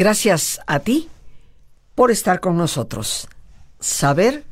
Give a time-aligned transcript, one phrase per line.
[0.00, 1.10] Gracias a ti
[1.94, 3.28] por estar con nosotros.
[3.80, 4.46] Saber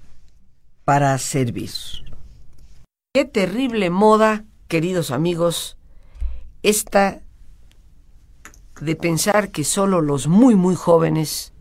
[0.85, 1.71] para servir.
[3.15, 5.79] Qué terrible moda, queridos amigos,
[6.63, 7.23] esta
[8.83, 11.55] de pensar que solo los muy, muy jóvenes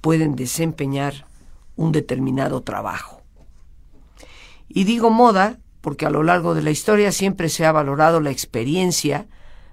[0.00, 1.26] pueden desempeñar
[1.76, 3.20] un determinado trabajo.
[4.66, 8.30] Y digo moda porque a lo largo de la historia siempre se ha valorado la
[8.30, 9.26] experiencia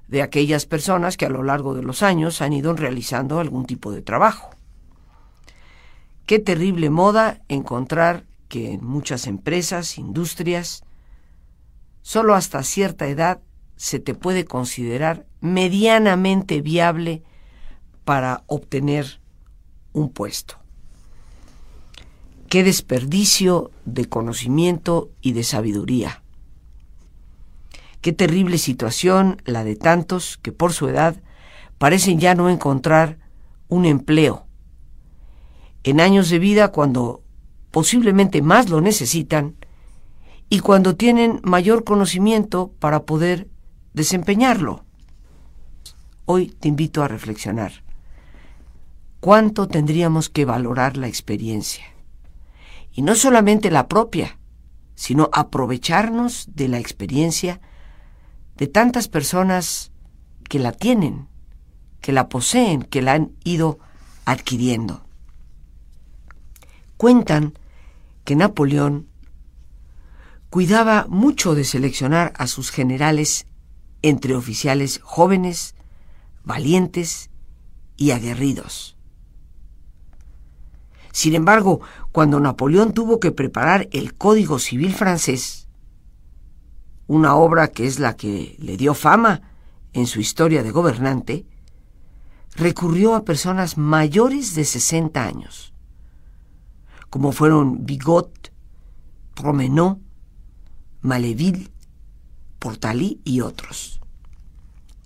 [0.07, 3.91] de aquellas personas que a lo largo de los años han ido realizando algún tipo
[3.91, 4.51] de trabajo.
[6.25, 10.83] Qué terrible moda encontrar que en muchas empresas, industrias,
[12.01, 13.41] solo hasta cierta edad
[13.75, 17.23] se te puede considerar medianamente viable
[18.05, 19.19] para obtener
[19.91, 20.59] un puesto.
[22.49, 26.22] Qué desperdicio de conocimiento y de sabiduría.
[28.03, 31.23] Qué terrible situación la de tantos que por su edad
[31.77, 33.17] parecen ya no encontrar
[33.69, 34.45] un empleo.
[35.85, 37.23] En años de vida cuando
[37.71, 39.55] posiblemente más lo necesitan
[40.49, 43.47] y cuando tienen mayor conocimiento para poder
[43.93, 44.83] desempeñarlo.
[46.25, 47.85] Hoy te invito a reflexionar.
[49.21, 51.85] ¿Cuánto tendríamos que valorar la experiencia?
[52.91, 54.39] Y no solamente la propia,
[54.93, 57.61] sino aprovecharnos de la experiencia
[58.57, 59.91] de tantas personas
[60.49, 61.27] que la tienen,
[62.01, 63.79] que la poseen, que la han ido
[64.25, 65.05] adquiriendo.
[66.97, 67.57] Cuentan
[68.23, 69.07] que Napoleón
[70.49, 73.47] cuidaba mucho de seleccionar a sus generales
[74.01, 75.75] entre oficiales jóvenes,
[76.43, 77.29] valientes
[77.97, 78.95] y aguerridos.
[81.11, 81.81] Sin embargo,
[82.11, 85.67] cuando Napoleón tuvo que preparar el Código Civil francés,
[87.07, 89.41] una obra que es la que le dio fama
[89.93, 91.45] en su historia de gobernante,
[92.55, 95.73] recurrió a personas mayores de 60 años,
[97.09, 98.51] como fueron Bigot,
[99.35, 99.99] Promenot,
[101.01, 101.69] Maleville,
[102.59, 103.99] Portalí y otros.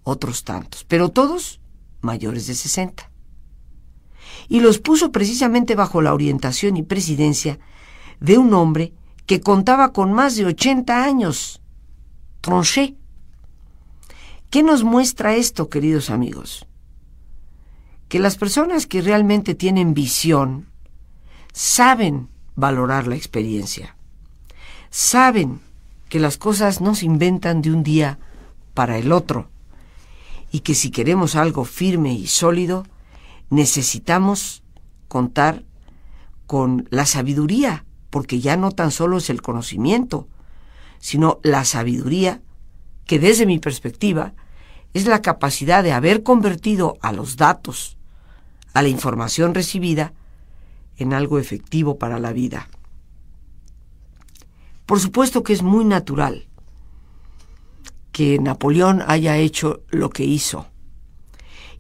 [0.04, 1.60] Otros tantos, pero todos
[2.02, 3.12] mayores de 60.
[4.48, 7.60] Y los puso precisamente bajo la orientación y presidencia
[8.20, 8.94] de un hombre
[9.26, 11.62] que contaba con más de 80 años
[14.50, 16.66] ¿Qué nos muestra esto, queridos amigos?
[18.08, 20.68] Que las personas que realmente tienen visión
[21.52, 23.98] saben valorar la experiencia,
[24.90, 25.60] saben
[26.08, 28.18] que las cosas no se inventan de un día
[28.74, 29.50] para el otro
[30.50, 32.86] y que si queremos algo firme y sólido,
[33.50, 34.64] necesitamos
[35.10, 35.66] contar
[36.46, 40.30] con la sabiduría, porque ya no tan solo es el conocimiento,
[41.00, 42.42] sino la sabiduría,
[43.06, 44.34] que desde mi perspectiva
[44.94, 47.98] es la capacidad de haber convertido a los datos,
[48.74, 50.14] a la información recibida,
[50.98, 52.70] en algo efectivo para la vida.
[54.86, 56.48] Por supuesto que es muy natural
[58.12, 60.66] que Napoleón haya hecho lo que hizo.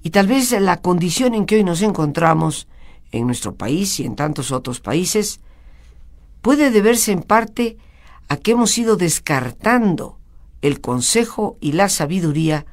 [0.03, 2.67] Y tal vez la condición en que hoy nos encontramos
[3.11, 5.39] en nuestro país y en tantos otros países
[6.41, 7.77] puede deberse en parte
[8.27, 10.17] a que hemos ido descartando
[10.61, 12.65] el consejo y la sabiduría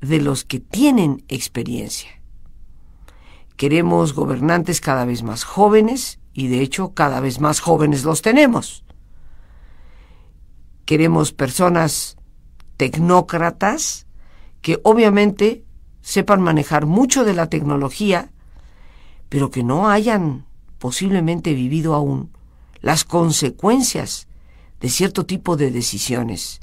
[0.00, 2.10] de los que tienen experiencia.
[3.56, 8.84] Queremos gobernantes cada vez más jóvenes y de hecho cada vez más jóvenes los tenemos.
[10.84, 12.16] Queremos personas
[12.76, 14.06] tecnócratas
[14.60, 15.64] que obviamente
[16.00, 18.32] sepan manejar mucho de la tecnología,
[19.28, 20.46] pero que no hayan
[20.78, 22.32] posiblemente vivido aún
[22.80, 24.26] las consecuencias
[24.82, 26.60] de cierto tipo de decisiones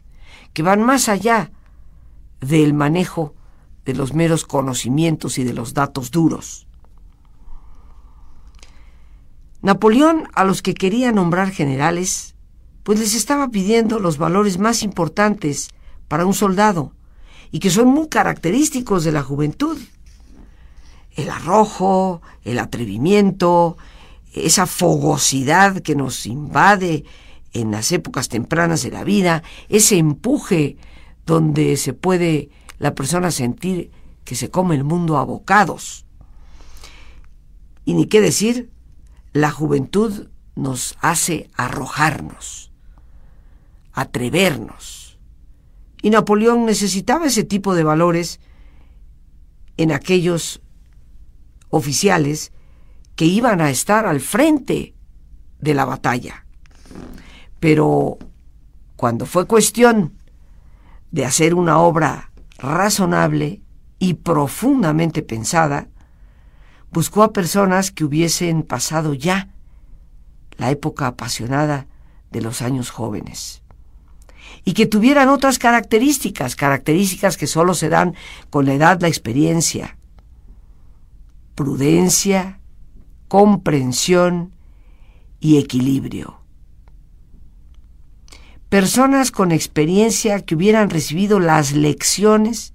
[0.53, 1.52] que van más allá
[2.41, 3.34] del manejo
[3.85, 6.67] de los meros conocimientos y de los datos duros.
[9.61, 12.35] Napoleón a los que quería nombrar generales,
[12.84, 15.70] pues les estaba pidiendo los valores más importantes
[16.08, 16.93] para un soldado
[17.52, 19.78] y que son muy característicos de la juventud.
[21.16, 23.78] El arrojo, el atrevimiento,
[24.34, 27.05] esa fogosidad que nos invade
[27.53, 30.78] en las épocas tempranas de la vida, ese empuje
[31.25, 33.91] donde se puede la persona sentir
[34.23, 36.05] que se come el mundo a bocados.
[37.85, 38.72] Y ni qué decir,
[39.34, 42.72] la juventud nos hace arrojarnos,
[43.93, 45.17] atrevernos.
[46.02, 48.40] Y Napoleón necesitaba ese tipo de valores
[49.78, 50.61] en aquellos
[51.69, 52.52] oficiales
[53.16, 54.93] que iban a estar al frente
[55.59, 56.45] de la batalla.
[57.59, 58.17] Pero
[58.96, 60.14] cuando fue cuestión
[61.11, 63.61] de hacer una obra razonable
[63.97, 65.88] y profundamente pensada,
[66.91, 69.50] buscó a personas que hubiesen pasado ya
[70.58, 71.88] la época apasionada
[72.32, 73.62] de los años jóvenes
[74.66, 78.16] y que tuvieran otras características, características que solo se dan
[78.50, 79.97] con la edad, la experiencia,
[81.55, 82.59] prudencia,
[83.28, 84.53] comprensión
[85.40, 86.39] y equilibrio.
[88.69, 92.73] Personas con experiencia que hubieran recibido las lecciones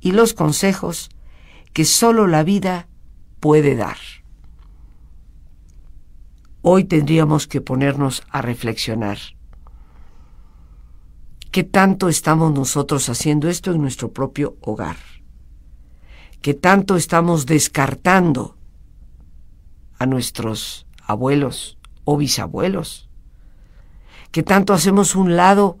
[0.00, 1.10] y los consejos
[1.72, 2.86] que solo la vida
[3.40, 3.96] puede dar.
[6.62, 9.18] Hoy tendríamos que ponernos a reflexionar.
[11.50, 14.96] ¿Qué tanto estamos nosotros haciendo esto en nuestro propio hogar?
[16.40, 18.56] ¿Qué tanto estamos descartando
[19.98, 23.05] a nuestros abuelos o bisabuelos?
[24.30, 25.78] ¿Qué tanto hacemos un lado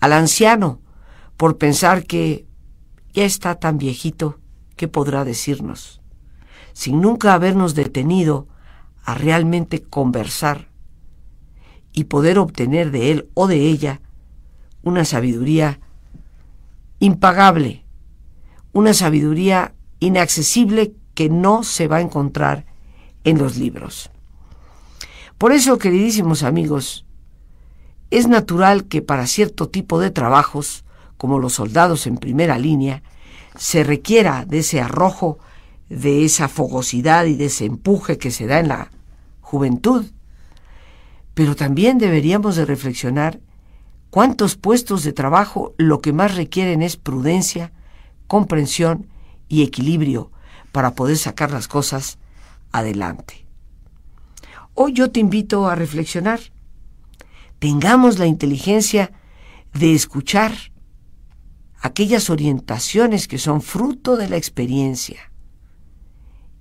[0.00, 0.80] al anciano
[1.36, 2.46] por pensar que
[3.12, 4.38] ya está tan viejito
[4.76, 6.00] que podrá decirnos,
[6.72, 8.46] sin nunca habernos detenido
[9.04, 10.68] a realmente conversar
[11.92, 14.00] y poder obtener de él o de ella
[14.82, 15.80] una sabiduría
[17.00, 17.84] impagable,
[18.72, 22.66] una sabiduría inaccesible que no se va a encontrar
[23.24, 24.10] en los libros.
[25.38, 27.04] Por eso, queridísimos amigos,
[28.10, 30.84] es natural que para cierto tipo de trabajos,
[31.16, 33.02] como los soldados en primera línea,
[33.56, 35.38] se requiera de ese arrojo,
[35.88, 38.90] de esa fogosidad y de ese empuje que se da en la
[39.40, 40.06] juventud.
[41.34, 43.40] Pero también deberíamos de reflexionar
[44.10, 47.72] cuántos puestos de trabajo lo que más requieren es prudencia,
[48.26, 49.06] comprensión
[49.48, 50.30] y equilibrio
[50.72, 52.18] para poder sacar las cosas
[52.72, 53.46] adelante.
[54.74, 56.40] Hoy yo te invito a reflexionar.
[57.58, 59.12] Tengamos la inteligencia
[59.72, 60.52] de escuchar
[61.80, 65.32] aquellas orientaciones que son fruto de la experiencia,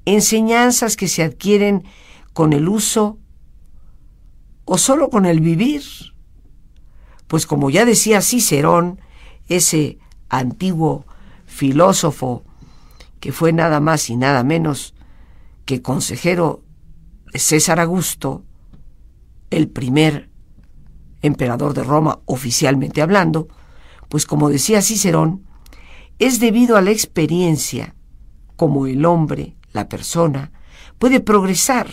[0.06, 1.84] enseñanzas que se adquieren
[2.34, 3.20] con el uso
[4.66, 5.84] o solo con el vivir.
[7.28, 9.00] Pues como ya decía Cicerón,
[9.48, 9.98] ese
[10.30, 11.06] antiguo
[11.46, 12.44] filósofo
[13.20, 14.94] que fue nada más y nada menos
[15.66, 16.64] que consejero
[17.34, 18.44] de César Augusto,
[19.50, 20.30] el primer
[21.28, 23.48] emperador de Roma oficialmente hablando,
[24.10, 25.46] pues como decía Cicerón,
[26.20, 27.96] es debido a la experiencia
[28.56, 30.52] como el hombre, la persona,
[30.98, 31.88] puede progresar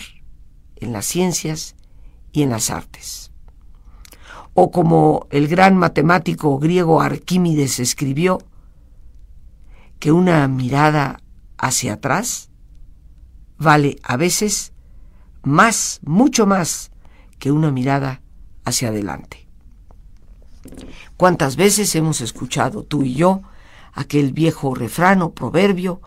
[0.76, 1.76] en las ciencias
[2.32, 3.31] y en las artes.
[4.54, 8.38] O como el gran matemático griego Arquímedes escribió,
[9.98, 11.20] que una mirada
[11.58, 12.50] hacia atrás
[13.58, 14.72] vale a veces
[15.42, 16.90] más, mucho más,
[17.38, 18.22] que una mirada
[18.64, 19.46] hacia adelante.
[21.16, 23.43] ¿Cuántas veces hemos escuchado tú y yo
[23.93, 26.00] aquel viejo refrán o proverbio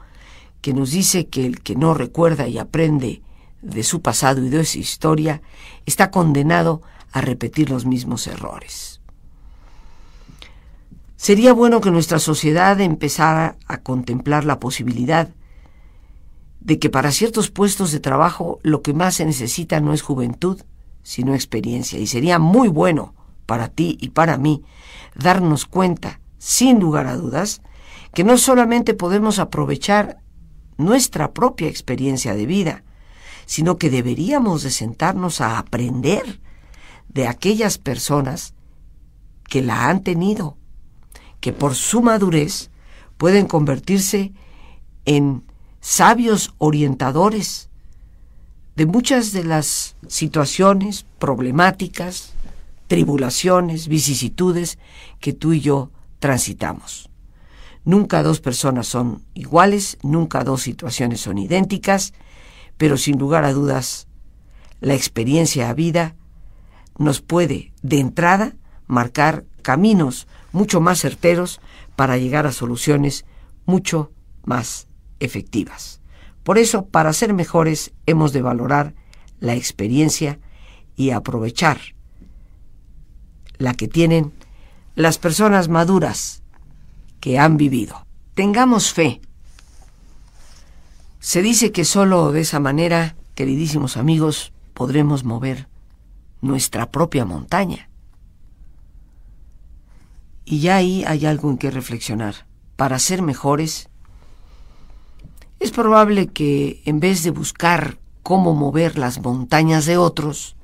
[0.62, 3.22] que nos dice que el que no recuerda y aprende
[3.62, 5.42] de su pasado y de su historia,
[5.86, 6.82] está condenado
[7.12, 9.02] a repetir los mismos errores.
[11.16, 15.30] Sería bueno que nuestra sociedad empezara a contemplar la posibilidad
[16.60, 20.62] de que para ciertos puestos de trabajo lo que más se necesita no es juventud,
[21.08, 21.98] sino experiencia.
[22.00, 24.66] Y sería muy bueno para ti y para mí
[25.16, 27.62] darnos cuenta, sin lugar a dudas,
[28.14, 30.20] que no solamente podemos aprovechar
[30.76, 32.84] nuestra propia experiencia de vida,
[33.46, 36.42] sino que deberíamos de sentarnos a aprender
[37.08, 38.54] de aquellas personas
[39.48, 40.58] que la han tenido,
[41.40, 42.70] que por su madurez
[43.16, 44.34] pueden convertirse
[45.06, 45.46] en
[45.80, 47.67] sabios orientadores
[48.78, 52.34] de muchas de las situaciones problemáticas,
[52.86, 54.78] tribulaciones, vicisitudes
[55.20, 57.10] que tú y yo transitamos.
[57.86, 62.14] Nunca dos personas son iguales, nunca dos situaciones son idénticas,
[62.78, 64.08] pero sin lugar a dudas,
[64.80, 66.16] la experiencia a vida
[67.00, 68.54] nos puede, de entrada,
[68.86, 71.62] marcar caminos mucho más certeros
[71.96, 73.26] para llegar a soluciones
[73.66, 74.12] mucho
[74.46, 74.88] más
[75.20, 76.00] efectivas.
[76.48, 78.96] Por eso, para ser mejores, hemos de valorar
[79.42, 80.40] la experiencia
[80.96, 81.78] y aprovechar
[83.58, 84.32] la que tienen
[84.96, 86.44] las personas maduras
[87.20, 88.08] que han vivido.
[88.34, 89.20] Tengamos fe
[91.20, 95.68] se dice que solo de esa manera, queridísimos amigos, podremos mover
[96.40, 97.90] nuestra propia montaña.
[100.46, 102.48] Y ya ahí hay algo en que reflexionar.
[102.78, 103.90] Para ser mejores,
[105.60, 110.56] es probable que en vez de buscar cómo mover las montañas de otros,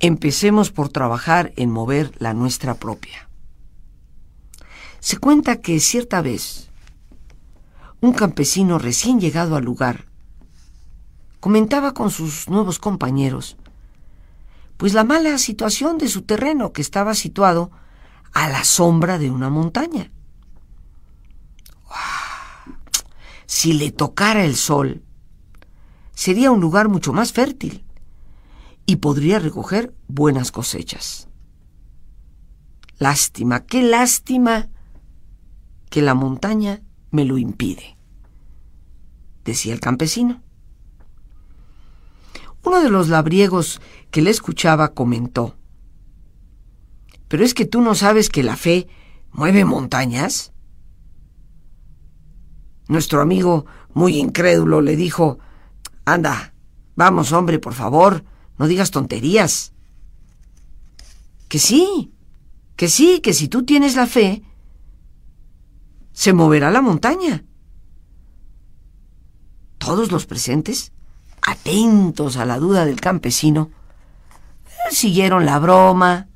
[0.00, 3.28] empecemos por trabajar en mover la nuestra propia.
[4.98, 6.70] Se cuenta que cierta vez
[8.00, 10.06] un campesino recién llegado al lugar
[11.38, 13.56] comentaba con sus nuevos compañeros,
[14.76, 17.70] pues la mala situación de su terreno que estaba situado
[18.32, 20.10] a la sombra de una montaña.
[23.50, 25.02] Si le tocara el sol,
[26.14, 27.84] sería un lugar mucho más fértil
[28.86, 31.28] y podría recoger buenas cosechas.
[32.98, 34.68] Lástima, qué lástima
[35.90, 37.98] que la montaña me lo impide,
[39.44, 40.44] decía el campesino.
[42.62, 43.80] Uno de los labriegos
[44.12, 45.56] que le escuchaba comentó,
[47.26, 48.86] ¿pero es que tú no sabes que la fe
[49.32, 50.49] mueve montañas?
[52.90, 55.38] Nuestro amigo, muy incrédulo, le dijo,
[56.04, 56.54] Anda,
[56.96, 58.24] vamos hombre, por favor,
[58.58, 59.72] no digas tonterías.
[61.48, 62.12] Que sí,
[62.74, 64.42] que sí, que si tú tienes la fe,
[66.12, 67.44] se moverá la montaña.
[69.78, 70.92] Todos los presentes,
[71.42, 73.70] atentos a la duda del campesino,
[74.90, 76.26] siguieron la broma,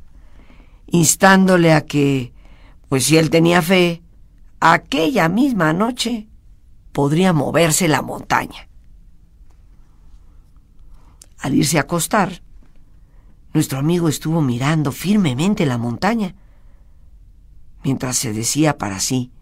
[0.87, 2.33] instándole a que,
[2.89, 4.05] pues si él tenía fe,
[4.61, 6.29] aquella misma noche
[6.95, 8.69] podría moverse la montaña.
[11.39, 12.41] Al irse a acostar,
[13.53, 16.37] nuestro amigo estuvo mirando firmemente la montaña,
[17.83, 19.33] mientras se decía para sí,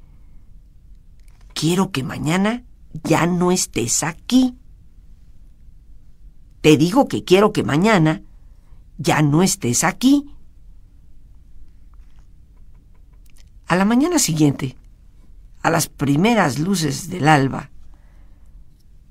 [1.53, 2.65] quiero que mañana
[3.05, 4.57] ya no estés aquí.
[6.63, 8.23] Te digo que quiero que mañana
[8.97, 10.31] ya no estés aquí.
[13.67, 14.77] A la mañana siguiente,
[15.63, 17.71] a las primeras luces del alba,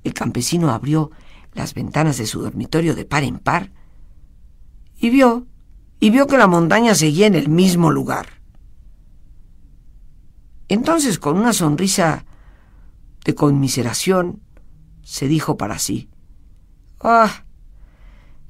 [0.04, 1.10] el campesino abrió
[1.54, 3.70] las ventanas de su dormitorio de par en par
[4.96, 5.46] y vio,
[6.00, 8.26] y vio que la montaña seguía en el mismo lugar.
[10.68, 12.24] Entonces, con una sonrisa
[13.24, 14.42] de conmiseración,
[15.02, 16.08] se dijo para sí,
[17.00, 17.44] Ah,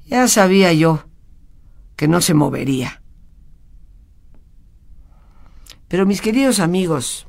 [0.05, 1.05] ya sabía yo
[1.95, 3.01] que no se movería.
[5.87, 7.27] Pero mis queridos amigos,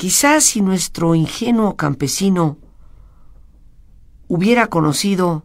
[0.00, 2.56] quizás si nuestro ingenuo campesino
[4.28, 5.44] hubiera conocido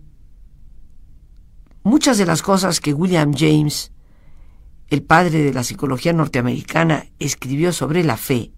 [1.84, 3.92] muchas de las cosas que William James,
[4.88, 8.54] el padre de la psicología norteamericana, escribió sobre la fe,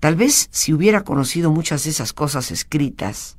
[0.00, 3.38] tal vez si hubiera conocido muchas de esas cosas escritas,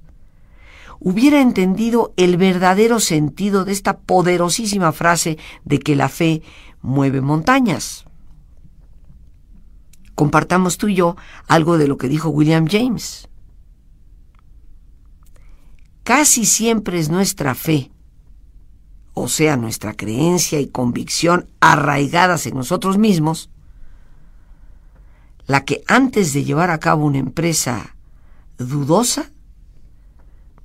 [1.02, 6.44] hubiera entendido el verdadero sentido de esta poderosísima frase de que la fe
[6.82, 8.07] mueve montañas.
[10.18, 11.16] Compartamos tú y yo
[11.48, 13.30] algo de lo que dijo William James.
[16.02, 17.92] Casi siempre es nuestra fe,
[19.14, 23.52] o sea, nuestra creencia y convicción arraigadas en nosotros mismos,
[25.46, 27.96] la que antes de llevar a cabo una empresa
[28.58, 29.30] dudosa,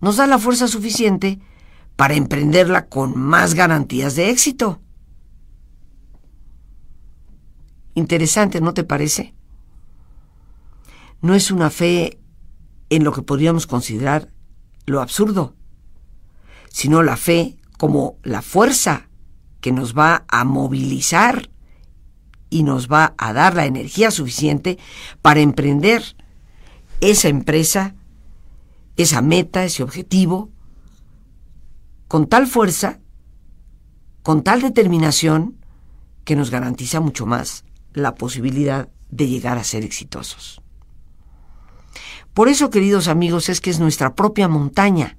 [0.00, 1.40] nos da la fuerza suficiente
[1.96, 4.80] para emprenderla con más garantías de éxito.
[7.92, 9.34] Interesante, ¿no te parece?
[11.22, 12.18] No es una fe
[12.90, 14.30] en lo que podríamos considerar
[14.84, 15.54] lo absurdo,
[16.68, 19.08] sino la fe como la fuerza
[19.60, 21.50] que nos va a movilizar
[22.50, 24.78] y nos va a dar la energía suficiente
[25.22, 26.02] para emprender
[27.00, 27.94] esa empresa
[28.96, 30.50] esa meta, ese objetivo,
[32.08, 33.00] con tal fuerza,
[34.22, 35.58] con tal determinación,
[36.24, 40.61] que nos garantiza mucho más la posibilidad de llegar a ser exitosos.
[42.34, 45.16] Por eso, queridos amigos, es que es nuestra propia montaña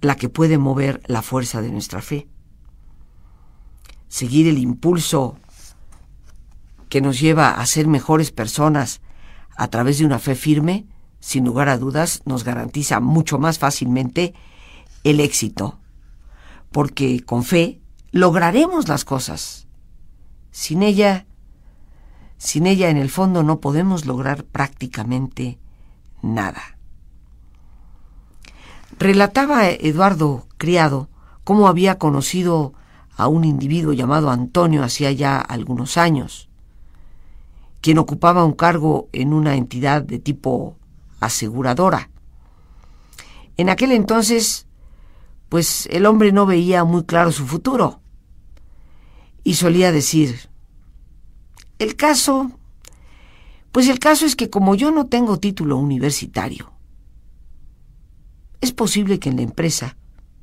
[0.00, 2.28] la que puede mover la fuerza de nuestra fe.
[4.08, 5.38] Seguir el impulso
[6.88, 9.00] que nos lleva a ser mejores personas
[9.56, 10.86] a través de una fe firme
[11.22, 14.34] sin lugar a dudas, nos garantiza mucho más fácilmente
[15.04, 15.78] el éxito,
[16.72, 17.80] porque con fe
[18.10, 19.68] lograremos las cosas.
[20.50, 21.26] Sin ella,
[22.42, 25.60] sin ella en el fondo no podemos lograr prácticamente
[26.22, 26.76] nada.
[28.98, 31.08] Relataba Eduardo Criado
[31.44, 32.74] cómo había conocido
[33.16, 36.48] a un individuo llamado Antonio hacía ya algunos años,
[37.80, 40.76] quien ocupaba un cargo en una entidad de tipo
[41.20, 42.10] aseguradora.
[43.56, 44.66] En aquel entonces,
[45.48, 48.00] pues el hombre no veía muy claro su futuro
[49.44, 50.50] y solía decir,
[51.82, 52.52] el caso,
[53.72, 56.72] pues el caso es que como yo no tengo título universitario,
[58.60, 59.96] es posible que en la empresa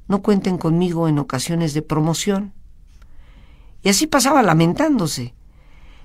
[0.10, 2.54] no cuenten conmigo en ocasiones de promoción.
[3.82, 5.34] Y así pasaba lamentándose.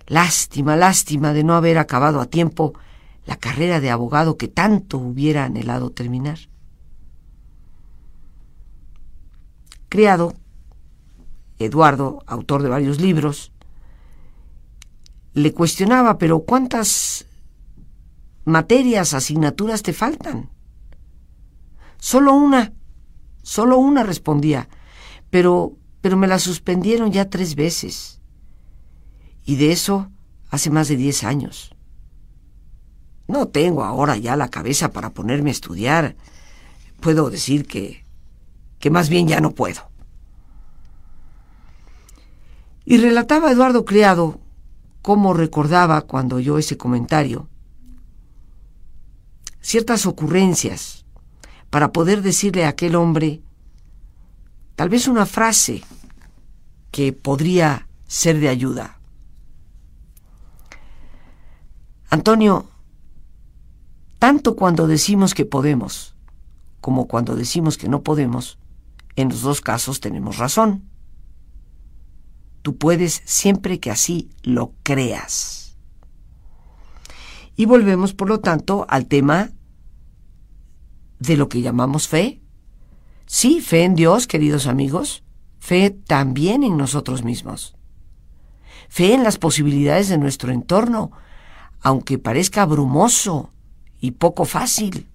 [0.07, 2.75] Lástima, lástima de no haber acabado a tiempo
[3.26, 6.38] la carrera de abogado que tanto hubiera anhelado terminar.
[9.88, 10.35] Criado,
[11.59, 13.50] Eduardo, autor de varios libros,
[15.35, 17.26] le cuestionaba, pero ¿cuántas
[18.45, 20.50] materias, asignaturas te faltan?
[21.99, 22.73] Solo una,
[23.43, 24.69] solo una respondía,
[25.31, 28.21] pero, pero me la suspendieron ya tres veces.
[29.45, 30.11] Y de eso
[30.50, 31.75] hace más de diez años.
[33.26, 36.17] No tengo ahora ya la cabeza para ponerme a estudiar.
[37.00, 38.05] Puedo decir que,
[38.79, 39.91] que más bien ya no puedo.
[42.85, 44.44] Y relataba Eduardo Criado
[45.04, 47.50] cómo recordaba cuando oyó ese comentario
[49.61, 51.04] ciertas ocurrencias
[51.68, 53.42] para poder decirle a aquel hombre
[54.76, 55.82] tal vez una frase
[56.90, 58.99] que podría ser de ayuda.
[62.08, 62.70] Antonio,
[64.18, 66.14] tanto cuando decimos que podemos
[66.80, 68.58] como cuando decimos que no podemos,
[69.16, 70.88] en los dos casos tenemos razón.
[72.64, 75.76] Tú puedes siempre que así lo creas.
[77.56, 79.50] Y volvemos, por lo tanto, al tema
[81.18, 82.40] de lo que llamamos fe.
[83.26, 85.25] Sí, fe en Dios, queridos amigos,
[85.59, 87.76] fe también en nosotros mismos.
[88.88, 91.11] Fe en las posibilidades de nuestro entorno,
[91.83, 93.50] aunque parezca brumoso
[94.00, 95.06] y poco fácil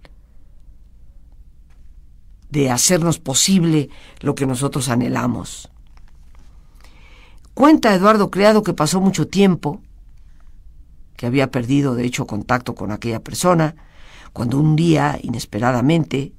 [2.52, 3.90] de hacernos posible
[4.20, 5.72] lo que nosotros anhelamos.
[7.60, 9.82] Cuenta Eduardo Creado que pasó mucho tiempo,
[11.18, 13.76] que había perdido de hecho contacto con aquella persona,
[14.32, 16.32] cuando un día, inesperadamente,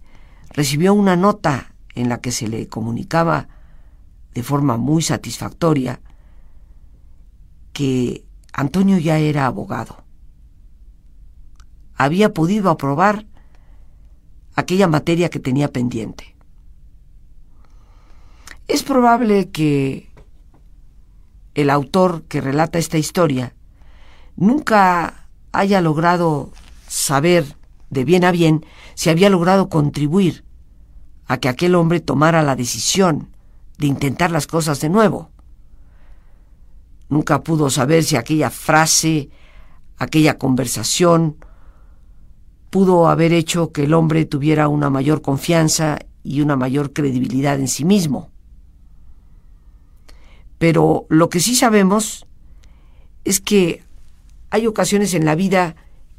[0.48, 3.48] recibió una nota en la que se le comunicaba
[4.32, 6.00] de forma muy satisfactoria
[7.74, 10.02] que Antonio ya era abogado
[11.96, 13.26] había podido aprobar
[14.54, 16.34] aquella materia que tenía pendiente.
[18.68, 20.09] Es probable que
[21.54, 23.54] el autor que relata esta historia
[24.36, 26.52] nunca haya logrado
[26.86, 27.56] saber
[27.90, 30.44] de bien a bien si había logrado contribuir
[31.26, 33.28] a que aquel hombre tomara la decisión
[33.78, 35.30] de intentar las cosas de nuevo.
[37.08, 39.30] Nunca pudo saber si aquella frase,
[39.96, 41.36] aquella conversación,
[42.70, 47.68] pudo haber hecho que el hombre tuviera una mayor confianza y una mayor credibilidad en
[47.68, 48.29] sí mismo.
[50.60, 52.26] Pero lo que sí sabemos
[53.24, 53.82] es que
[54.50, 55.74] hay ocasiones en la vida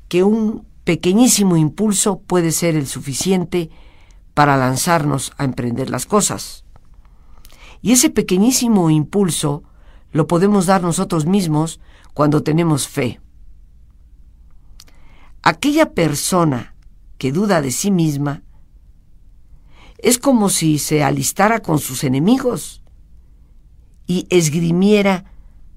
[0.08, 3.70] que un pequeñísimo impulso puede ser el suficiente
[4.34, 6.66] para lanzarnos a emprender las cosas.
[7.84, 9.62] Y ese pequeñísimo impulso
[10.12, 11.80] lo podemos dar nosotros mismos
[12.16, 13.22] cuando tenemos fe.
[15.44, 16.74] Aquella persona
[17.20, 18.42] que duda de sí misma
[20.00, 22.81] es como si se alistara con sus enemigos
[24.12, 25.24] y esgrimiera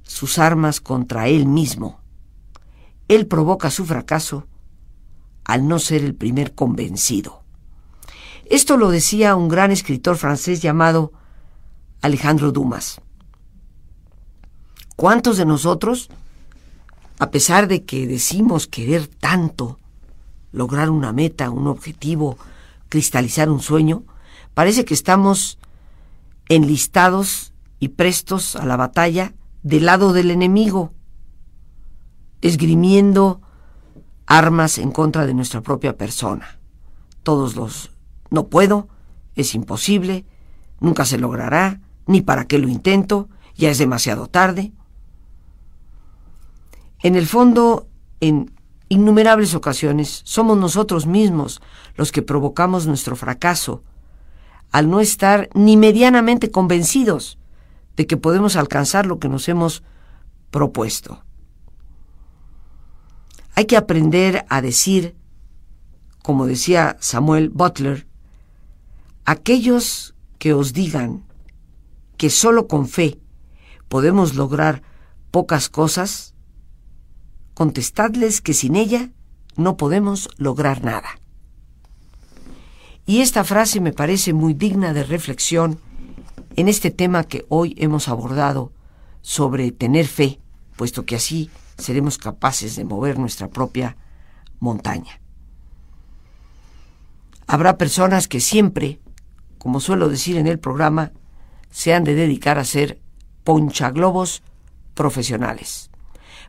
[0.02, 2.00] sus armas contra él mismo.
[3.06, 4.48] Él provoca su fracaso
[5.44, 7.44] al no ser el primer convencido.
[8.46, 11.12] Esto lo decía un gran escritor francés llamado
[12.02, 13.00] Alejandro Dumas.
[14.96, 16.10] ¿Cuántos de nosotros
[17.20, 19.78] a pesar de que decimos querer tanto,
[20.50, 22.36] lograr una meta, un objetivo,
[22.88, 24.02] cristalizar un sueño,
[24.54, 25.58] parece que estamos
[26.48, 27.53] enlistados
[27.84, 30.94] y prestos a la batalla del lado del enemigo,
[32.40, 33.42] esgrimiendo
[34.24, 36.58] armas en contra de nuestra propia persona.
[37.22, 37.90] Todos los
[38.30, 38.88] no puedo,
[39.34, 40.24] es imposible,
[40.80, 44.72] nunca se logrará, ni para qué lo intento, ya es demasiado tarde.
[47.00, 47.86] En el fondo,
[48.20, 48.50] en
[48.88, 51.60] innumerables ocasiones, somos nosotros mismos
[51.96, 53.82] los que provocamos nuestro fracaso
[54.72, 57.38] al no estar ni medianamente convencidos
[57.96, 59.82] de que podemos alcanzar lo que nos hemos
[60.50, 61.24] propuesto.
[63.54, 65.16] Hay que aprender a decir,
[66.22, 68.06] como decía Samuel Butler,
[69.24, 71.24] aquellos que os digan
[72.16, 73.18] que solo con fe
[73.88, 74.82] podemos lograr
[75.30, 76.34] pocas cosas,
[77.54, 79.10] contestadles que sin ella
[79.56, 81.08] no podemos lograr nada.
[83.06, 85.78] Y esta frase me parece muy digna de reflexión
[86.56, 88.72] en este tema que hoy hemos abordado
[89.22, 90.40] sobre tener fe,
[90.76, 93.96] puesto que así seremos capaces de mover nuestra propia
[94.60, 95.20] montaña.
[97.46, 99.00] Habrá personas que siempre,
[99.58, 101.12] como suelo decir en el programa,
[101.70, 103.00] se han de dedicar a ser
[103.42, 104.42] ponchaglobos
[104.94, 105.90] profesionales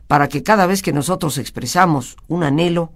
[0.06, 2.92] para que cada vez que nosotros expresamos un anhelo,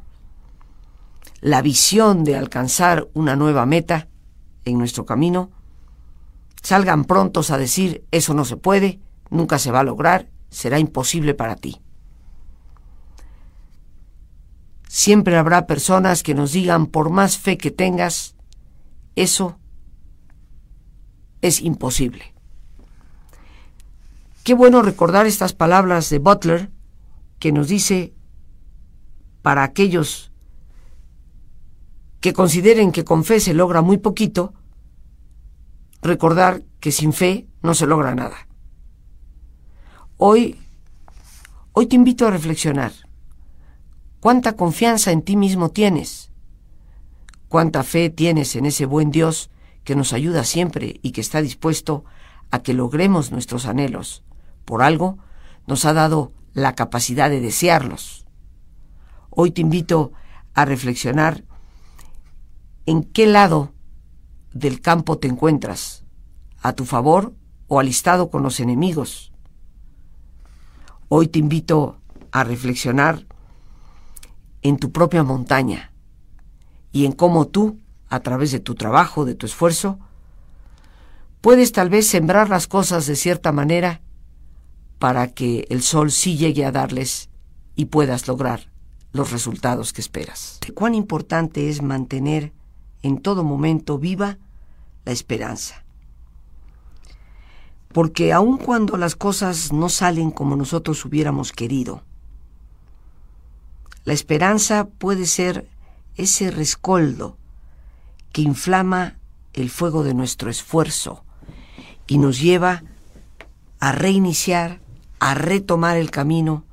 [1.41, 4.09] la visión de alcanzar una nueva meta
[4.65, 5.51] en nuestro camino,
[6.63, 11.35] salgan prontos a decir eso no se puede, nunca se va a lograr, será imposible
[11.35, 11.81] para ti.
[14.89, 18.35] Siempre habrá personas que nos digan, por más fe que tengas,
[19.15, 19.59] eso
[21.43, 22.35] es imposible.
[24.43, 26.71] Qué bueno recordar estas palabras de Butler
[27.39, 28.13] que nos dice,
[29.43, 30.33] para aquellos
[32.21, 34.53] que consideren que con fe se logra muy poquito,
[36.03, 38.49] recordar que sin fe no se logra nada.
[40.17, 40.59] Hoy,
[41.73, 42.93] hoy te invito a reflexionar.
[44.21, 46.31] ¿Cuánta confianza en ti mismo tienes?
[47.49, 49.51] ¿Cuánta fe tienes en ese buen Dios
[49.83, 52.05] que nos ayuda siempre y que está dispuesto
[52.51, 54.23] a que logremos nuestros anhelos?
[54.65, 55.19] Por algo
[55.67, 58.27] nos ha dado la capacidad de desearlos.
[59.31, 60.13] Hoy te invito
[60.55, 61.45] a reflexionar
[62.87, 63.73] en qué lado
[64.53, 66.05] del campo te encuentras,
[66.61, 67.35] a tu favor
[67.69, 69.33] o alistado con los enemigos.
[71.09, 71.99] Hoy te invito
[72.33, 73.27] a reflexionar
[74.63, 75.93] en tu propia montaña
[76.93, 79.99] y en cómo tú, a través de tu trabajo, de tu esfuerzo,
[81.41, 84.01] puedes tal vez sembrar las cosas de cierta manera
[84.99, 87.31] para que el sol sí llegue a darles
[87.75, 88.69] y puedas lograr
[89.13, 90.59] los resultados que esperas.
[90.75, 92.53] Cuán importante es mantener
[93.03, 94.39] en todo momento viva
[95.05, 95.85] la esperanza.
[97.93, 102.03] Porque aun cuando las cosas no salen como nosotros hubiéramos querido,
[104.05, 105.69] la esperanza puede ser
[106.17, 107.37] ese rescoldo
[108.33, 109.17] que inflama
[109.53, 111.25] el fuego de nuestro esfuerzo
[112.07, 112.83] y nos lleva
[113.81, 114.81] a reiniciar,
[115.19, 116.65] a retomar el camino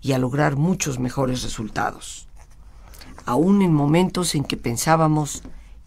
[0.00, 2.28] y a lograr muchos mejores resultados,
[3.24, 5.42] aún en momentos en que pensábamos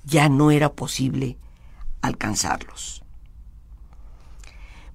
[0.09, 1.37] ya no era posible
[2.01, 3.03] alcanzarlos.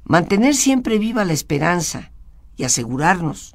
[0.05, 2.13] Mantener siempre viva la esperanza
[2.57, 3.55] y asegurarnos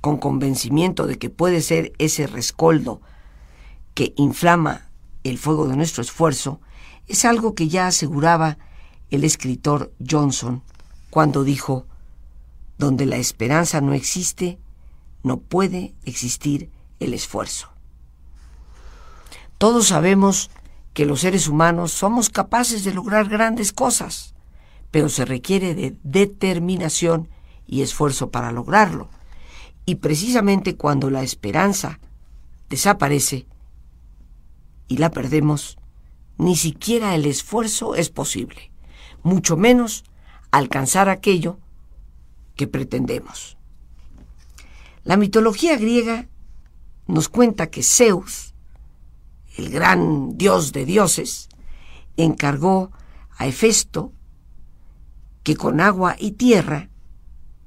[0.00, 3.00] con convencimiento de que puede ser ese rescoldo
[3.94, 4.88] que inflama
[5.24, 6.60] el fuego de nuestro esfuerzo,
[7.06, 8.58] es algo que ya aseguraba
[9.10, 10.62] el escritor Johnson
[11.10, 11.86] cuando dijo,
[12.76, 14.58] donde la esperanza no existe,
[15.22, 17.68] no puede existir el esfuerzo.
[19.58, 20.50] Todos sabemos
[20.94, 24.34] que los seres humanos somos capaces de lograr grandes cosas,
[24.90, 27.28] pero se requiere de determinación
[27.66, 29.10] y esfuerzo para lograrlo.
[29.84, 31.98] Y precisamente cuando la esperanza
[32.70, 33.46] desaparece
[34.86, 35.78] y la perdemos,
[36.38, 38.70] ni siquiera el esfuerzo es posible,
[39.22, 40.04] mucho menos
[40.52, 41.58] alcanzar aquello
[42.54, 43.56] que pretendemos.
[45.02, 46.28] La mitología griega
[47.06, 48.53] nos cuenta que Zeus,
[49.56, 51.48] el gran dios de dioses,
[52.16, 52.90] encargó
[53.36, 54.12] a Hefesto
[55.42, 56.88] que con agua y tierra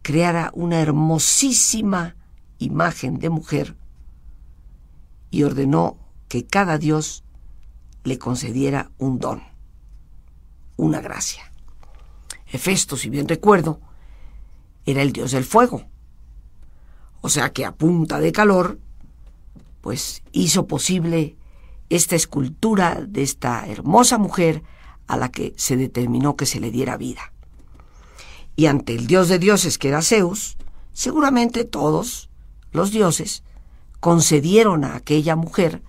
[0.02, 2.16] creara una hermosísima
[2.58, 3.78] imagen de mujer
[5.30, 5.98] y ordenó
[6.28, 7.24] que cada dios
[8.04, 9.44] le concediera un don,
[10.76, 11.52] una gracia.
[12.52, 13.82] Hefesto, si bien recuerdo,
[14.86, 15.86] era el dios del fuego.
[17.22, 18.80] O sea que a punta de calor,
[19.82, 21.37] pues hizo posible
[21.90, 24.64] esta escultura de esta hermosa mujer
[25.08, 27.32] a la que se determinó que se le diera vida
[28.58, 30.58] y ante el dios de dioses que era Zeus,
[30.92, 32.30] seguramente todos
[32.72, 33.44] los dioses
[34.02, 35.82] concedieron a aquella mujer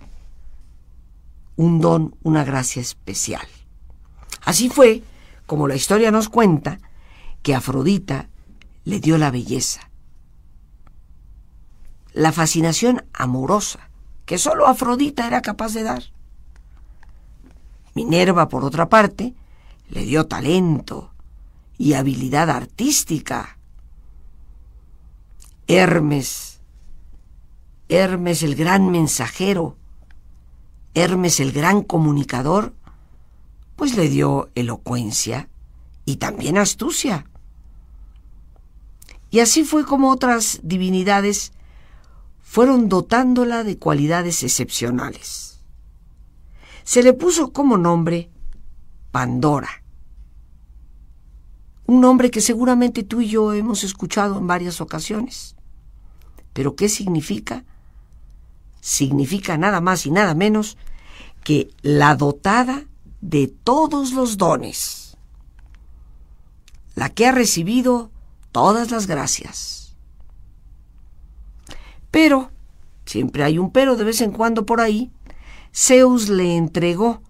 [1.55, 3.45] un don, una gracia especial.
[4.45, 5.03] Así fue
[5.47, 6.79] como la historia nos cuenta
[7.41, 8.29] que Afrodita
[8.85, 9.89] le dio la belleza,
[12.13, 13.88] la fascinación amorosa
[14.29, 16.03] que sólo Afrodita era capaz de dar.
[17.95, 19.33] Minerva, por otra parte,
[19.89, 21.15] le dio talento,
[21.79, 23.57] y habilidad artística.
[25.65, 26.59] Hermes,
[27.87, 29.77] Hermes el gran mensajero,
[30.93, 32.75] Hermes el gran comunicador,
[33.77, 35.49] pues le dio elocuencia
[36.05, 37.25] y también astucia.
[39.31, 41.51] Y así fue como otras divinidades
[42.49, 45.59] fueron dotándola de cualidades excepcionales.
[46.83, 48.29] Se le puso como nombre
[49.11, 49.69] Pandora
[51.89, 55.55] un nombre que seguramente tú y yo hemos escuchado en varias ocasiones.
[56.53, 57.65] Pero ¿qué significa?
[58.79, 60.77] Significa nada más y nada menos
[61.43, 62.85] que la dotada
[63.21, 65.17] de todos los dones,
[66.93, 68.11] la que ha recibido
[68.51, 69.78] todas las gracias.
[72.11, 72.51] Pero,
[73.05, 75.11] siempre hay un pero de vez en cuando por ahí,
[75.73, 77.21] Zeus le entregó,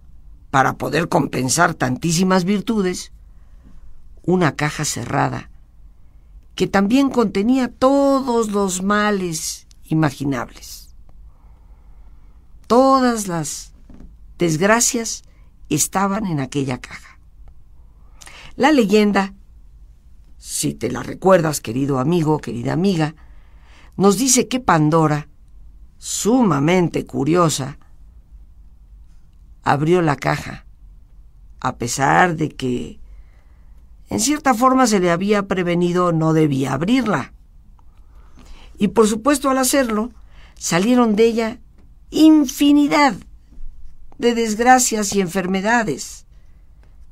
[0.51, 3.11] para poder compensar tantísimas virtudes,
[4.23, 5.49] una caja cerrada
[6.59, 10.93] que también contenía todos los males imaginables.
[12.67, 13.71] Todas las
[14.37, 15.23] desgracias
[15.69, 17.17] estaban en aquella caja.
[18.57, 19.33] La leyenda,
[20.37, 23.15] si te la recuerdas, querido amigo, querida amiga,
[23.99, 25.27] nos dice que Pandora,
[25.97, 27.77] sumamente curiosa,
[29.61, 30.65] abrió la caja,
[31.59, 33.01] a pesar de que
[34.07, 37.33] en cierta forma se le había prevenido no debía abrirla.
[38.77, 40.11] Y por supuesto al hacerlo,
[40.55, 41.59] salieron de ella
[42.09, 43.15] infinidad
[44.17, 46.25] de desgracias y enfermedades,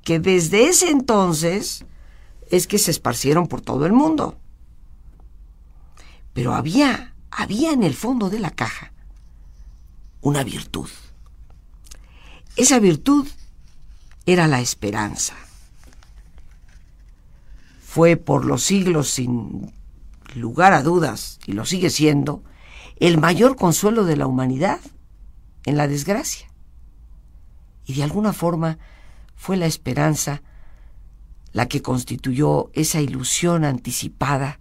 [0.06, 1.84] que desde ese entonces
[2.50, 4.38] es que se esparcieron por todo el mundo.
[6.38, 8.93] Pero había, había en el fondo de la caja
[10.21, 10.88] una virtud.
[12.56, 13.28] Esa virtud
[14.28, 15.34] era la esperanza.
[17.82, 19.73] Fue por los siglos sin
[20.36, 22.43] lugar a dudas, y lo sigue siendo,
[22.97, 24.80] el mayor consuelo de la humanidad
[25.65, 26.52] en la desgracia
[27.84, 28.78] y de alguna forma
[29.36, 30.43] fue la esperanza
[31.52, 34.60] la que constituyó esa ilusión anticipada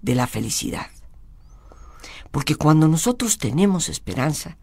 [0.00, 0.86] de la felicidad.
[2.30, 4.56] Porque cuando nosotros tenemos esperanza,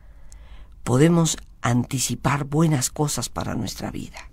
[0.84, 4.30] podemos anticipar buenas cosas para nuestra vida.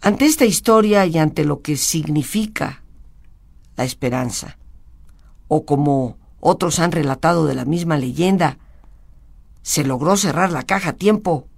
[0.00, 2.82] Ante esta historia y ante lo que significa
[3.76, 4.56] la esperanza,
[5.48, 8.58] o como otros han relatado de la misma leyenda,
[9.62, 11.48] se logró cerrar la caja a tiempo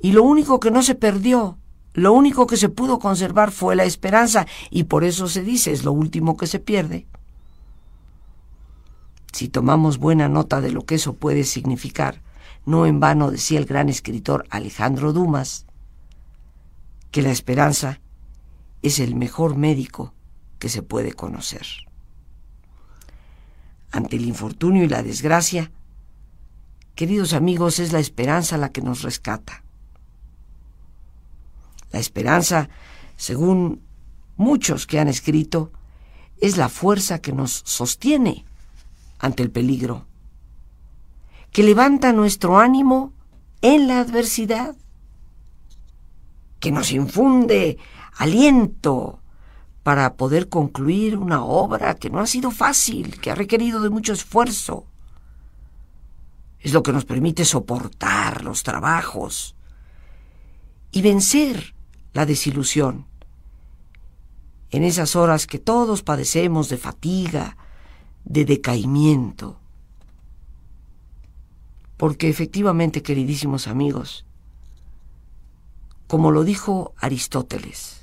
[0.00, 1.56] y lo único que no se perdió,
[1.94, 5.84] lo único que se pudo conservar fue la esperanza y por eso se dice es
[5.84, 7.06] lo último que se pierde.
[9.32, 12.22] Si tomamos buena nota de lo que eso puede significar,
[12.66, 15.66] no en vano decía el gran escritor Alejandro Dumas,
[17.10, 18.00] que la esperanza
[18.82, 20.14] es el mejor médico
[20.58, 21.66] que se puede conocer.
[23.92, 25.72] Ante el infortunio y la desgracia,
[27.00, 29.64] Queridos amigos, es la esperanza la que nos rescata.
[31.92, 32.68] La esperanza,
[33.16, 33.80] según
[34.36, 35.72] muchos que han escrito,
[36.42, 38.44] es la fuerza que nos sostiene
[39.20, 40.06] ante el peligro,
[41.52, 43.12] que levanta nuestro ánimo
[43.62, 44.74] en la adversidad,
[46.58, 47.78] que nos infunde
[48.16, 49.20] aliento
[49.82, 54.12] para poder concluir una obra que no ha sido fácil, que ha requerido de mucho
[54.12, 54.86] esfuerzo,
[56.60, 59.56] es lo que nos permite soportar los trabajos
[60.92, 61.74] y vencer
[62.12, 63.06] la desilusión.
[64.70, 67.56] En esas horas que todos padecemos de fatiga,
[68.24, 69.58] de decaimiento.
[71.96, 74.24] Porque efectivamente, queridísimos amigos,
[76.06, 78.02] como lo dijo Aristóteles,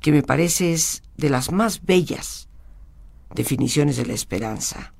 [0.00, 2.48] que me parece es de las más bellas
[3.34, 4.94] definiciones de la esperanza,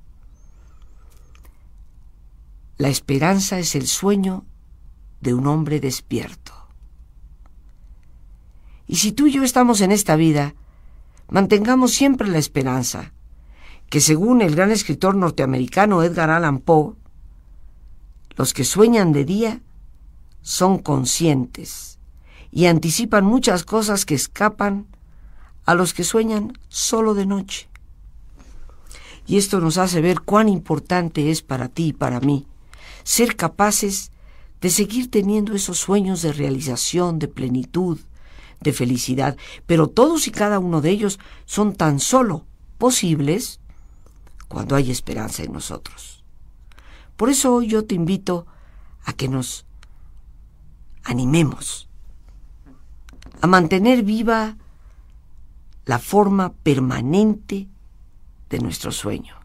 [2.77, 4.47] la esperanza es el sueño
[5.21, 6.53] de un hombre despierto.
[8.87, 10.55] Y si tú y yo estamos en esta vida,
[11.29, 13.12] mantengamos siempre la esperanza,
[13.88, 16.94] que según el gran escritor norteamericano Edgar Allan Poe,
[18.37, 19.61] los que sueñan de día
[20.42, 21.98] son conscientes
[22.51, 24.87] y anticipan muchas cosas que escapan
[25.64, 27.68] a los que sueñan solo de noche.
[29.27, 32.46] Y esto nos hace ver cuán importante es para ti y para mí
[33.05, 34.11] ser capaces
[34.61, 37.98] de seguir teniendo esos sueños de realización, de plenitud,
[38.61, 42.44] de felicidad, pero todos y cada uno de ellos son tan solo
[42.77, 43.61] posibles
[44.49, 46.25] cuando hay esperanza en nosotros.
[47.17, 48.47] Por eso hoy yo te invito
[49.05, 49.67] a que nos
[51.05, 51.89] animemos
[53.41, 54.57] a mantener viva
[55.85, 57.69] la forma permanente
[58.51, 59.39] de nuestro sueño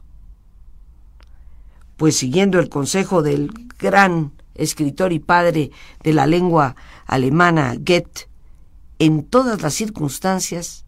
[1.98, 5.72] pues siguiendo el consejo del gran escritor y padre
[6.04, 8.28] de la lengua alemana Goethe,
[9.00, 10.86] en todas las circunstancias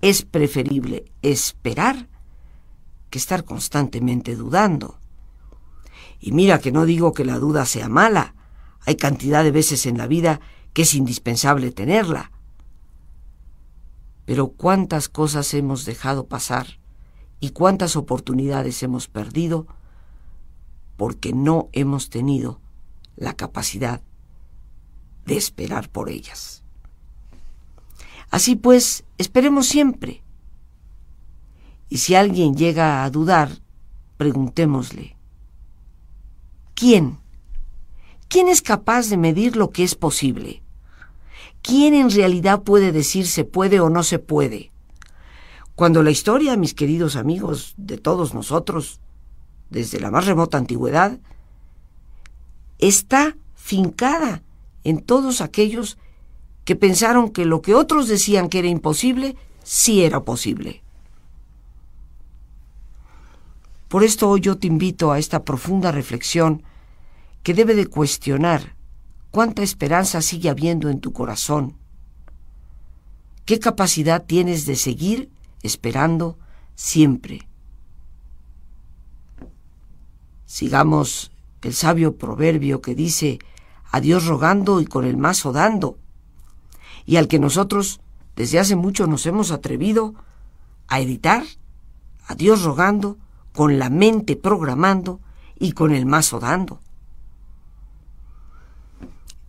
[0.00, 2.08] es preferible esperar
[3.10, 4.98] que estar constantemente dudando.
[6.20, 8.34] Y mira que no digo que la duda sea mala,
[8.84, 10.40] hay cantidad de veces en la vida
[10.72, 12.32] que es indispensable tenerla.
[14.24, 16.78] Pero cuántas cosas hemos dejado pasar
[17.40, 19.66] y cuántas oportunidades hemos perdido
[20.96, 22.60] porque no hemos tenido
[23.16, 24.02] la capacidad
[25.24, 26.62] de esperar por ellas.
[28.30, 30.22] Así pues, esperemos siempre.
[31.88, 33.50] Y si alguien llega a dudar,
[34.16, 35.18] preguntémosle,
[36.78, 37.18] ¿Quién?
[38.28, 40.62] ¿Quién es capaz de medir lo que es posible?
[41.60, 44.70] ¿Quién en realidad puede decir se puede o no se puede?
[45.74, 49.00] Cuando la historia, mis queridos amigos, de todos nosotros,
[49.70, 51.18] desde la más remota antigüedad,
[52.78, 54.44] está fincada
[54.84, 55.98] en todos aquellos
[56.64, 60.84] que pensaron que lo que otros decían que era imposible, sí era posible.
[63.88, 66.62] Por esto hoy yo te invito a esta profunda reflexión
[67.42, 68.76] que debe de cuestionar
[69.30, 71.76] cuánta esperanza sigue habiendo en tu corazón,
[73.46, 75.30] qué capacidad tienes de seguir
[75.62, 76.38] esperando
[76.74, 77.48] siempre.
[80.44, 83.38] Sigamos el sabio proverbio que dice,
[83.90, 85.98] a Dios rogando y con el mazo dando,
[87.06, 88.00] y al que nosotros
[88.36, 90.14] desde hace mucho nos hemos atrevido
[90.88, 91.44] a editar,
[92.26, 93.16] a Dios rogando,
[93.52, 95.20] con la mente programando
[95.58, 96.80] y con el mazo dando.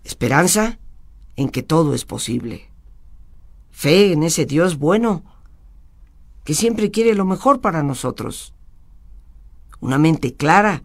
[0.04, 0.80] Esperanza
[1.36, 2.70] en que todo es posible.
[3.72, 5.24] Fe en ese Dios bueno
[6.44, 8.54] que siempre quiere lo mejor para nosotros.
[9.80, 10.84] Una mente clara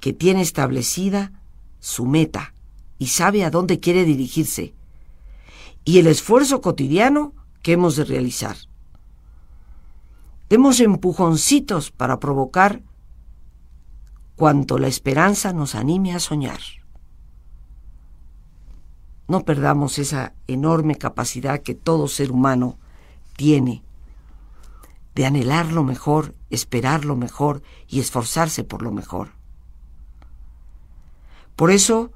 [0.00, 1.32] que tiene establecida
[1.80, 2.52] su meta
[2.98, 4.74] y sabe a dónde quiere dirigirse.
[5.84, 8.56] Y el esfuerzo cotidiano que hemos de realizar.
[10.48, 12.82] Demos empujoncitos para provocar
[14.36, 16.60] cuanto la esperanza nos anime a soñar.
[19.28, 22.78] No perdamos esa enorme capacidad que todo ser humano
[23.36, 23.82] tiene
[25.16, 29.30] de anhelar lo mejor, esperar lo mejor y esforzarse por lo mejor.
[31.56, 32.12] Por eso,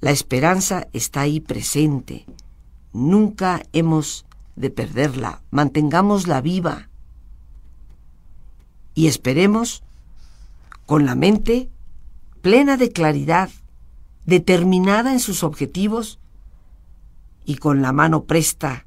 [0.00, 2.24] la esperanza está ahí presente.
[2.94, 4.24] Nunca hemos
[4.56, 5.42] de perderla.
[5.50, 6.87] Mantengámosla viva.
[8.98, 9.84] Y esperemos
[10.84, 11.70] con la mente
[12.42, 13.48] plena de claridad,
[14.26, 16.18] determinada en sus objetivos
[17.44, 18.86] y con la mano presta,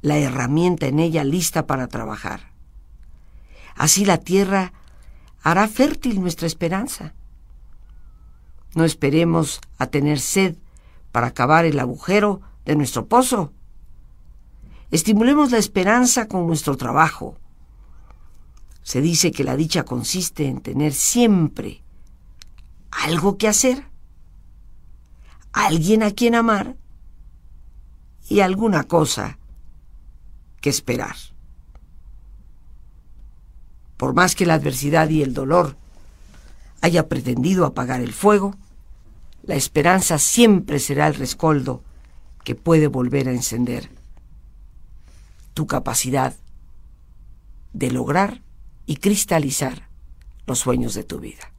[0.00, 2.52] la herramienta en ella lista para trabajar.
[3.74, 4.72] Así la tierra
[5.42, 7.12] hará fértil nuestra esperanza
[8.74, 10.56] no esperemos a tener sed
[11.12, 13.52] para acabar el agujero de nuestro pozo.
[14.90, 17.36] Estimulemos la esperanza con nuestro trabajo.
[18.88, 21.82] Se dice que la dicha consiste en tener siempre
[22.90, 23.84] algo que hacer,
[25.52, 26.74] alguien a quien amar
[28.30, 29.38] y alguna cosa
[30.62, 31.16] que esperar.
[33.98, 35.76] Por más que la adversidad y el dolor
[36.80, 38.56] haya pretendido apagar el fuego,
[39.42, 41.82] la esperanza siempre será el rescoldo
[42.42, 43.90] que puede volver a encender
[45.52, 46.34] tu capacidad
[47.74, 48.47] de lograr
[48.88, 49.86] y cristalizar
[50.46, 51.52] los sueños de tu vida.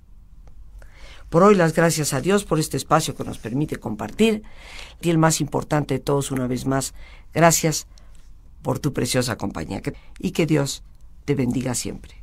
[1.29, 4.41] Por hoy las gracias a Dios por este espacio que nos permite compartir
[4.99, 6.95] y el más importante de todos una vez más,
[7.31, 7.85] gracias
[8.63, 9.83] por tu preciosa compañía
[10.17, 10.83] y que Dios
[11.25, 12.18] te bendiga siempre.